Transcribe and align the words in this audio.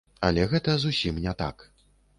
Але 0.29 0.47
гэта 0.53 0.77
зусім 0.87 1.23
не 1.29 1.37
так. 1.45 1.71